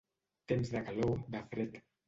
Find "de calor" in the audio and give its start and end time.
0.77-1.15